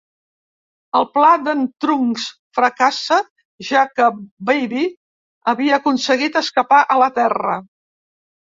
[0.99, 2.23] El pla d'en Trunks
[2.61, 3.19] fracassa
[3.69, 4.89] ja que la Baby
[5.55, 7.63] havia aconseguit escapar a la Terra.